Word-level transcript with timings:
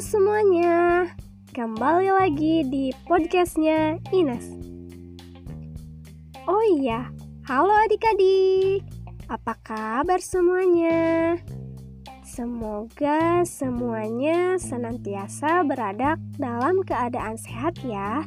semuanya, 0.00 1.12
kembali 1.52 2.08
lagi 2.08 2.64
di 2.64 2.88
podcastnya 3.04 4.00
Ines. 4.16 4.48
Oh 6.48 6.64
iya, 6.72 7.12
halo 7.44 7.68
adik-adik, 7.84 8.80
apa 9.28 9.60
kabar 9.60 10.16
semuanya? 10.24 11.36
Semoga 12.24 13.44
semuanya 13.44 14.56
senantiasa 14.56 15.68
berada 15.68 16.16
dalam 16.40 16.80
keadaan 16.80 17.36
sehat 17.36 17.76
ya. 17.84 18.24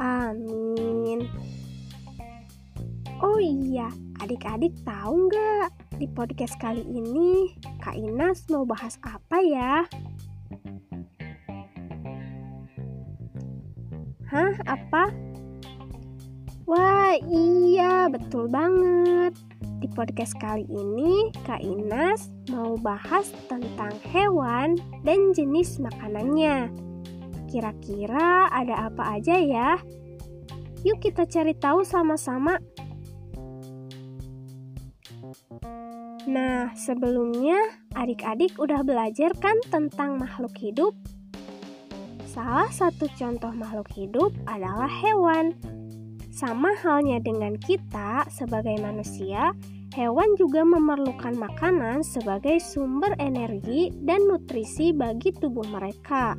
Amin. 0.00 1.28
Oh 3.20 3.36
iya, 3.36 3.92
adik-adik 4.24 4.72
tahu 4.88 5.28
nggak 5.28 5.68
di 6.00 6.08
podcast 6.16 6.56
kali 6.56 6.80
ini 6.88 7.52
Kak 7.84 7.92
Inas 7.92 8.48
mau 8.48 8.64
bahas 8.64 8.96
apa 9.04 9.36
ya? 9.44 9.84
Hah, 14.32 14.56
apa? 14.64 15.12
Wah, 16.64 17.12
iya, 17.20 18.08
betul 18.08 18.48
banget. 18.48 19.36
Di 19.76 19.84
podcast 19.92 20.32
kali 20.40 20.64
ini, 20.72 21.28
Kak 21.44 21.60
Inas 21.60 22.32
mau 22.48 22.80
bahas 22.80 23.28
tentang 23.52 23.92
hewan 24.08 24.80
dan 25.04 25.36
jenis 25.36 25.76
makanannya. 25.84 26.72
Kira-kira 27.52 28.48
ada 28.48 28.88
apa 28.88 29.20
aja 29.20 29.36
ya? 29.36 29.76
Yuk 30.80 31.04
kita 31.04 31.28
cari 31.28 31.52
tahu 31.52 31.84
sama-sama. 31.84 32.56
Nah, 36.24 36.72
sebelumnya 36.72 37.60
adik-adik 37.92 38.56
udah 38.56 38.80
belajar 38.80 39.36
kan 39.36 39.60
tentang 39.68 40.16
makhluk 40.16 40.56
hidup? 40.56 40.96
Salah 42.32 42.72
satu 42.72 43.12
contoh 43.12 43.52
makhluk 43.52 43.92
hidup 43.92 44.32
adalah 44.48 44.88
hewan. 44.88 45.52
Sama 46.32 46.72
halnya 46.80 47.20
dengan 47.20 47.60
kita 47.60 48.24
sebagai 48.32 48.72
manusia, 48.80 49.52
hewan 49.92 50.32
juga 50.40 50.64
memerlukan 50.64 51.36
makanan 51.36 52.00
sebagai 52.00 52.56
sumber 52.56 53.12
energi 53.20 53.92
dan 54.08 54.24
nutrisi 54.24 54.96
bagi 54.96 55.28
tubuh 55.36 55.68
mereka. 55.68 56.32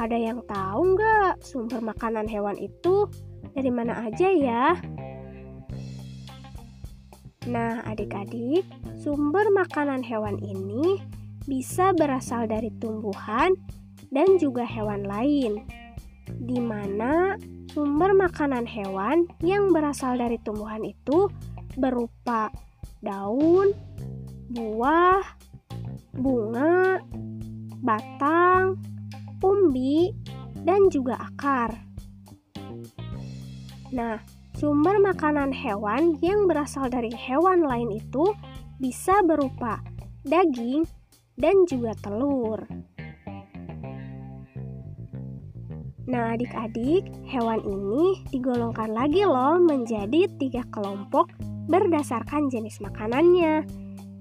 Ada 0.00 0.16
yang 0.16 0.40
tahu 0.48 0.96
nggak 0.96 1.44
sumber 1.44 1.84
makanan 1.84 2.24
hewan 2.24 2.56
itu 2.56 3.04
dari 3.52 3.68
mana 3.68 4.00
aja 4.00 4.32
ya? 4.32 4.80
Nah, 7.52 7.84
adik-adik, 7.84 8.64
sumber 8.96 9.44
makanan 9.52 10.00
hewan 10.00 10.40
ini 10.40 11.04
bisa 11.44 11.92
berasal 11.92 12.48
dari 12.48 12.72
tumbuhan 12.80 13.52
dan 14.12 14.38
juga 14.38 14.66
hewan 14.66 15.06
lain, 15.06 15.64
di 16.42 16.58
mana 16.58 17.36
sumber 17.70 18.12
makanan 18.16 18.66
hewan 18.66 19.26
yang 19.42 19.70
berasal 19.70 20.18
dari 20.18 20.38
tumbuhan 20.42 20.82
itu 20.82 21.30
berupa 21.76 22.50
daun, 23.04 23.70
buah, 24.50 25.22
bunga, 26.16 27.00
batang, 27.84 28.80
umbi, 29.44 30.10
dan 30.64 30.88
juga 30.90 31.20
akar. 31.20 31.76
Nah, 33.94 34.18
Sumber 34.56 34.96
makanan 34.96 35.52
hewan 35.52 36.16
yang 36.24 36.48
berasal 36.48 36.88
dari 36.88 37.12
hewan 37.12 37.60
lain 37.60 37.92
itu 37.92 38.32
bisa 38.80 39.20
berupa 39.20 39.84
daging 40.24 40.88
dan 41.36 41.68
juga 41.68 41.92
telur. 42.00 42.64
Nah, 46.06 46.38
adik-adik, 46.38 47.10
hewan 47.26 47.58
ini 47.66 48.22
digolongkan 48.30 48.94
lagi 48.94 49.26
loh 49.26 49.58
menjadi 49.58 50.30
tiga 50.38 50.62
kelompok 50.70 51.34
berdasarkan 51.66 52.46
jenis 52.46 52.78
makanannya, 52.78 53.66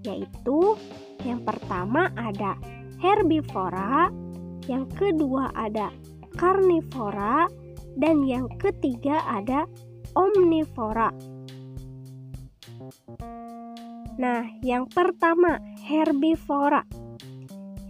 yaitu 0.02 0.74
yang 1.22 1.46
pertama 1.46 2.10
ada 2.18 2.58
herbivora, 2.98 4.10
yang 4.66 4.90
kedua 4.98 5.54
ada 5.54 5.94
karnivora, 6.42 7.46
dan 8.02 8.26
yang 8.26 8.50
ketiga 8.58 9.22
ada 9.30 9.70
omnivora. 10.18 11.14
Nah, 14.18 14.42
yang 14.66 14.90
pertama, 14.90 15.62
herbivora. 15.86 16.82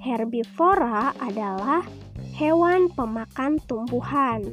Herbivora 0.04 1.16
adalah 1.16 2.05
hewan 2.36 2.92
pemakan 2.92 3.56
tumbuhan. 3.64 4.44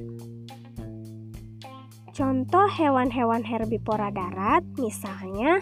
Contoh 2.15 2.71
hewan-hewan 2.71 3.43
herbivora 3.43 4.15
darat 4.15 4.63
misalnya 4.79 5.59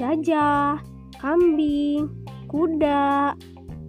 gajah, 0.00 0.80
kambing, 1.20 2.08
kuda, 2.48 3.36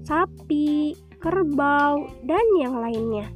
sapi, 0.03 0.99
kerbau, 1.23 2.11
dan 2.27 2.43
yang 2.59 2.75
lainnya. 2.75 3.31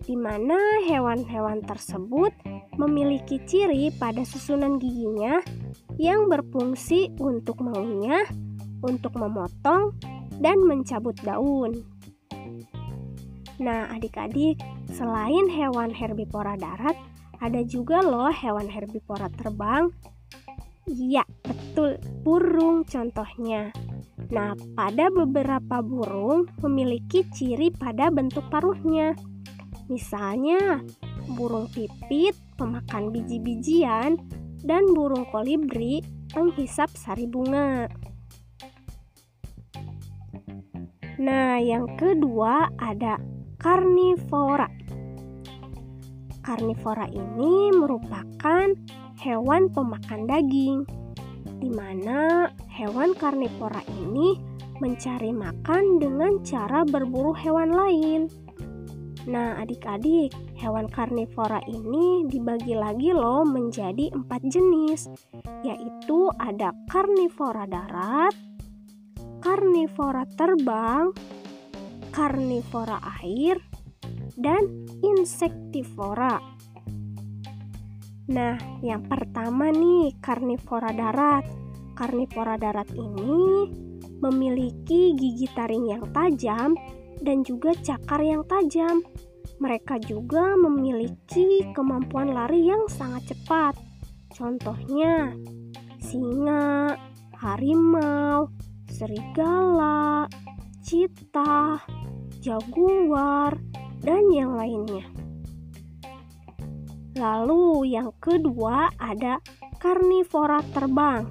Di 0.00 0.16
mana 0.16 0.56
hewan-hewan 0.88 1.60
tersebut 1.60 2.32
memiliki 2.80 3.36
ciri 3.44 3.92
pada 4.00 4.24
susunan 4.24 4.80
giginya 4.80 5.44
yang 6.00 6.32
berfungsi 6.32 7.12
untuk 7.20 7.60
mengunyah, 7.60 8.24
untuk 8.80 9.12
memotong, 9.12 9.92
dan 10.40 10.56
mencabut 10.64 11.20
daun. 11.20 11.95
Nah, 13.56 13.88
adik-adik, 13.92 14.60
selain 14.92 15.48
hewan 15.48 15.92
herbivora 15.92 16.56
darat, 16.60 16.96
ada 17.40 17.60
juga 17.64 18.04
loh 18.04 18.28
hewan 18.28 18.68
herbivora 18.68 19.32
terbang. 19.32 19.88
Iya, 20.86 21.26
betul, 21.42 21.98
burung 22.22 22.86
contohnya. 22.86 23.74
Nah, 24.30 24.54
pada 24.78 25.10
beberapa 25.10 25.82
burung 25.82 26.46
memiliki 26.62 27.26
ciri 27.34 27.74
pada 27.74 28.12
bentuk 28.12 28.46
paruhnya. 28.52 29.18
Misalnya, 29.90 30.82
burung 31.34 31.66
pipit 31.70 32.34
pemakan 32.54 33.10
biji-bijian, 33.10 34.18
dan 34.66 34.82
burung 34.90 35.28
kolibri 35.30 36.02
penghisap 36.34 36.90
sari 36.94 37.30
bunga. 37.30 37.86
Nah, 41.16 41.56
yang 41.62 41.96
kedua 41.96 42.68
ada 42.76 43.16
karnivora. 43.66 44.70
Karnivora 46.46 47.10
ini 47.10 47.74
merupakan 47.74 48.70
hewan 49.18 49.66
pemakan 49.74 50.30
daging, 50.30 50.86
di 51.58 51.66
mana 51.74 52.46
hewan 52.70 53.10
karnivora 53.18 53.82
ini 53.90 54.38
mencari 54.78 55.34
makan 55.34 55.98
dengan 55.98 56.38
cara 56.46 56.86
berburu 56.86 57.34
hewan 57.34 57.74
lain. 57.74 58.30
Nah, 59.26 59.58
adik-adik, 59.58 60.30
hewan 60.54 60.86
karnivora 60.86 61.58
ini 61.66 62.22
dibagi 62.30 62.78
lagi 62.78 63.10
loh 63.10 63.42
menjadi 63.42 64.14
empat 64.14 64.46
jenis, 64.46 65.10
yaitu 65.66 66.30
ada 66.38 66.70
karnivora 66.86 67.66
darat, 67.66 68.30
karnivora 69.42 70.22
terbang, 70.38 71.10
karnivora 72.16 72.96
air, 73.20 73.60
dan 74.40 74.88
insektivora. 75.04 76.40
Nah, 78.32 78.56
yang 78.80 79.04
pertama 79.04 79.68
nih, 79.68 80.16
karnivora 80.24 80.96
darat. 80.96 81.44
Karnivora 81.92 82.56
darat 82.56 82.88
ini 82.96 83.68
memiliki 84.20 85.12
gigi 85.12 85.48
taring 85.52 85.92
yang 85.92 86.04
tajam 86.12 86.72
dan 87.20 87.44
juga 87.44 87.76
cakar 87.76 88.24
yang 88.24 88.48
tajam. 88.48 89.04
Mereka 89.60 90.00
juga 90.04 90.56
memiliki 90.56 91.68
kemampuan 91.76 92.32
lari 92.32 92.64
yang 92.64 92.88
sangat 92.88 93.28
cepat. 93.32 93.76
Contohnya, 94.32 95.36
singa, 96.00 96.96
harimau, 97.40 98.52
serigala, 98.88 100.28
cita, 100.84 101.80
jaguar, 102.46 103.58
dan 104.06 104.30
yang 104.30 104.54
lainnya. 104.54 105.02
Lalu 107.18 107.90
yang 107.90 108.14
kedua 108.22 108.94
ada 109.02 109.42
karnivora 109.82 110.62
terbang. 110.70 111.26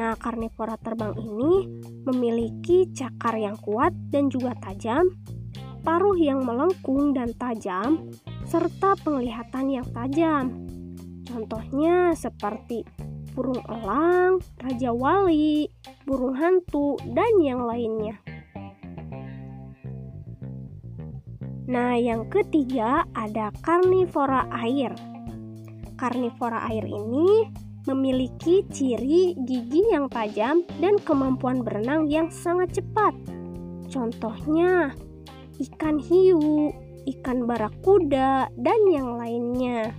Nah, 0.00 0.16
karnivora 0.16 0.80
terbang 0.80 1.12
ini 1.20 1.84
memiliki 2.08 2.88
cakar 2.96 3.36
yang 3.36 3.60
kuat 3.60 3.92
dan 4.08 4.32
juga 4.32 4.56
tajam, 4.64 5.12
paruh 5.84 6.16
yang 6.16 6.40
melengkung 6.40 7.12
dan 7.12 7.36
tajam, 7.36 8.08
serta 8.48 8.96
penglihatan 9.04 9.66
yang 9.68 9.86
tajam. 9.92 10.64
Contohnya 11.28 12.16
seperti 12.16 12.80
burung 13.36 13.60
elang, 13.68 14.40
raja 14.56 14.88
wali, 14.88 15.68
burung 16.08 16.32
hantu, 16.32 16.96
dan 17.12 17.36
yang 17.44 17.68
lainnya. 17.68 18.25
Nah, 21.66 21.98
yang 21.98 22.30
ketiga 22.30 23.02
ada 23.10 23.50
karnivora 23.66 24.46
air. 24.62 24.94
Karnivora 25.98 26.62
air 26.70 26.86
ini 26.86 27.50
memiliki 27.90 28.62
ciri 28.70 29.34
gigi 29.34 29.82
yang 29.90 30.06
tajam 30.06 30.62
dan 30.78 30.98
kemampuan 31.02 31.66
berenang 31.66 32.06
yang 32.06 32.30
sangat 32.30 32.78
cepat. 32.78 33.14
Contohnya, 33.90 34.94
ikan 35.58 35.98
hiu, 35.98 36.70
ikan 37.06 37.46
barakuda, 37.50 38.46
dan 38.54 38.80
yang 38.86 39.18
lainnya. 39.18 39.90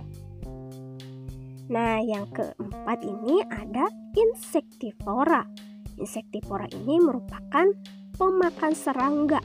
Nah, 1.68 2.00
yang 2.00 2.24
keempat 2.32 3.04
ini 3.04 3.44
ada 3.44 3.92
insektivora. 4.16 5.44
Insektivora 6.00 6.64
ini 6.72 6.96
merupakan 6.96 7.68
pemakan 8.16 8.72
serangga 8.72 9.40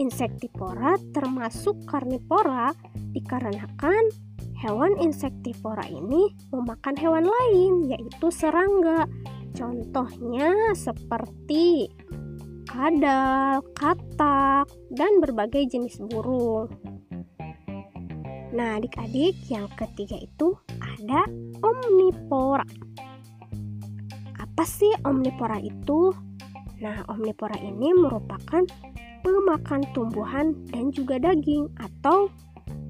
Insektivora 0.00 0.96
termasuk 1.12 1.76
karnivora 1.84 2.72
dikarenakan 3.12 4.08
hewan 4.64 4.96
insektivora 4.96 5.84
ini 5.84 6.32
memakan 6.48 6.96
hewan 6.96 7.28
lain 7.28 7.84
yaitu 7.84 8.32
serangga. 8.32 9.04
Contohnya 9.52 10.72
seperti 10.72 11.92
kadal, 12.64 13.60
katak, 13.76 14.64
dan 14.88 15.20
berbagai 15.20 15.68
jenis 15.68 16.00
burung. 16.00 16.72
Nah, 18.56 18.80
adik-adik, 18.80 19.36
yang 19.52 19.68
ketiga 19.76 20.16
itu 20.16 20.56
ada 20.78 21.26
omnivora. 21.60 22.66
Apa 24.38 24.64
sih 24.64 24.90
omnivora 25.04 25.60
itu? 25.60 26.14
Nah, 26.80 27.04
omnivora 27.12 27.58
ini 27.60 27.92
merupakan 27.92 28.64
pemakan 29.22 29.84
tumbuhan 29.92 30.52
dan 30.72 30.92
juga 30.92 31.20
daging 31.20 31.68
atau 31.78 32.28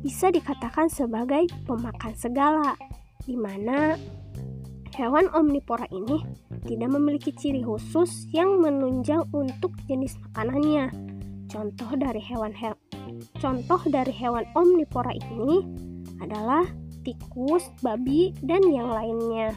bisa 0.01 0.33
dikatakan 0.33 0.89
sebagai 0.89 1.45
pemakan 1.69 2.13
segala 2.17 2.77
di 3.25 3.37
mana 3.37 4.01
hewan 4.97 5.29
omnivora 5.37 5.85
ini 5.93 6.25
tidak 6.65 6.91
memiliki 6.93 7.33
ciri 7.33 7.65
khusus 7.65 8.29
yang 8.33 8.61
menunjang 8.61 9.25
untuk 9.33 9.73
jenis 9.89 10.17
makanannya. 10.29 10.93
Contoh 11.51 11.91
dari 11.99 12.23
hewan 12.23 12.55
he 12.55 12.71
contoh 13.43 13.81
dari 13.91 14.13
hewan 14.15 14.47
omnivora 14.55 15.13
ini 15.13 15.67
adalah 16.21 16.65
tikus, 17.03 17.65
babi, 17.81 18.37
dan 18.45 18.61
yang 18.69 18.93
lainnya. 18.93 19.57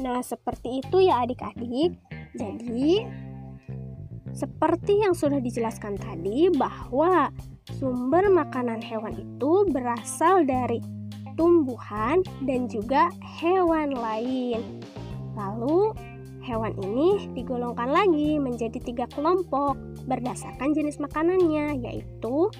Nah, 0.00 0.20
seperti 0.20 0.84
itu 0.84 1.08
ya 1.08 1.24
adik-adik. 1.24 1.96
Jadi, 2.36 3.04
seperti 4.36 5.00
yang 5.00 5.16
sudah 5.16 5.40
dijelaskan 5.40 5.96
tadi 5.96 6.52
bahwa 6.52 7.32
sumber 7.80 8.28
makanan 8.28 8.84
hewan 8.84 9.16
itu 9.16 9.64
berasal 9.72 10.44
dari 10.44 10.78
tumbuhan 11.40 12.20
dan 12.44 12.68
juga 12.68 13.08
hewan 13.40 13.96
lain. 13.96 14.60
Lalu 15.36 15.96
hewan 16.44 16.76
ini 16.84 17.32
digolongkan 17.32 17.88
lagi 17.88 18.36
menjadi 18.36 18.78
tiga 18.78 19.08
kelompok 19.10 19.74
berdasarkan 20.04 20.76
jenis 20.76 21.00
makanannya 21.00 21.80
yaitu 21.80 22.52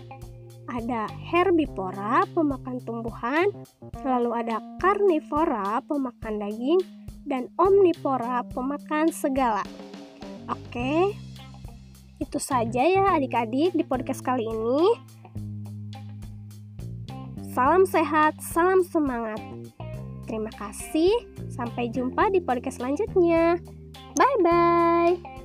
ada 0.66 1.06
herbivora 1.22 2.26
pemakan 2.34 2.82
tumbuhan, 2.82 3.46
lalu 4.02 4.34
ada 4.34 4.58
karnivora 4.82 5.78
pemakan 5.86 6.42
daging, 6.42 6.82
dan 7.22 7.46
omnivora 7.54 8.42
pemakan 8.50 9.14
segala. 9.14 9.62
Oke, 10.50 11.14
itu 12.16 12.38
saja 12.40 12.80
ya 12.80 13.16
adik-adik 13.16 13.76
di 13.76 13.84
podcast 13.84 14.24
kali 14.24 14.44
ini. 14.44 14.84
Salam 17.52 17.88
sehat, 17.88 18.36
salam 18.40 18.84
semangat. 18.84 19.40
Terima 20.28 20.52
kasih, 20.58 21.12
sampai 21.48 21.88
jumpa 21.88 22.28
di 22.28 22.42
podcast 22.42 22.82
selanjutnya. 22.82 23.56
Bye 24.16 24.38
bye. 24.44 25.35